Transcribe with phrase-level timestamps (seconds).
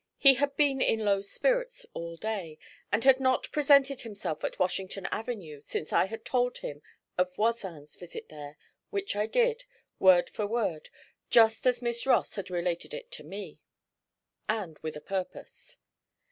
[0.17, 2.57] He had been in low spirits all day,
[2.91, 6.81] and had not presented himself at Washington Avenue since I had told him
[7.19, 8.57] of Voisin's visit there,
[8.89, 9.63] which I did,
[9.99, 10.89] word for word,
[11.29, 13.59] just as Miss Ross had related it to me,
[14.49, 15.77] and with a purpose.